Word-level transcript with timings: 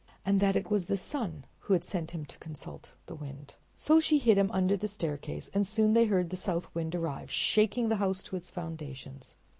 And 0.25 0.39
that 0.39 0.55
it 0.55 0.71
was 0.71 0.87
the 0.87 0.97
sun 0.97 1.45
who 1.59 1.73
had 1.73 1.83
sent 1.83 2.09
him 2.09 2.25
to 2.25 2.39
consult 2.39 2.93
the 3.05 3.13
wind. 3.13 3.53
So 3.77 3.99
she 3.99 4.17
hid 4.17 4.35
him 4.35 4.49
under 4.49 4.75
the 4.75 4.87
staircase, 4.87 5.51
and 5.53 5.67
soon 5.67 5.93
they 5.93 6.05
heard 6.05 6.31
the 6.31 6.35
south 6.35 6.73
wind 6.73 6.95
arrive, 6.95 7.29
shaking 7.29 7.87
the 7.89 7.97
house 7.97 8.23
to 8.23 8.35
its 8.35 8.49
foundations. 8.49 9.35